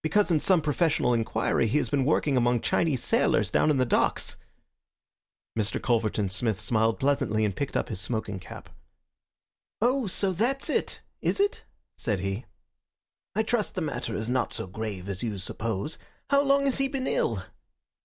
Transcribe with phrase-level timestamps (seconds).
[0.00, 3.84] "Because, in some professional inquiry, he has been working among Chinese sailors down in the
[3.84, 4.36] docks."
[5.58, 5.82] Mr.
[5.82, 8.68] Culverton Smith smiled pleasantly and picked up his smoking cap.
[9.80, 11.64] "Oh, that's it is it?"
[11.96, 12.44] said he.
[13.34, 15.98] "I trust the matter is not so grave as you suppose.
[16.30, 17.42] How long has he been ill?"